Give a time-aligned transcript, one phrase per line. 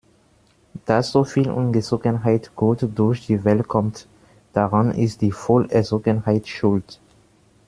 [0.87, 4.07] Dass soviel Ungezogenheit gut durch die Welt kommt,
[4.51, 6.99] daran ist die Wohlerzogenheit schuld.